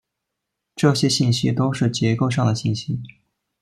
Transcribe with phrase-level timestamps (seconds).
[0.75, 2.99] 这些信息都是结构上的信息。